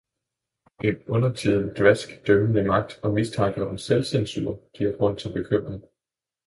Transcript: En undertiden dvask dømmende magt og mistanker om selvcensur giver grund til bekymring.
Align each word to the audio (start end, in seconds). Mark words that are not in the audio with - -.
En 0.83 1.03
undertiden 1.07 1.67
dvask 1.75 2.27
dømmende 2.27 2.63
magt 2.63 2.99
og 3.03 3.13
mistanker 3.13 3.65
om 3.67 3.77
selvcensur 3.77 4.59
giver 4.77 4.97
grund 4.97 5.17
til 5.17 5.33
bekymring. 5.33 5.83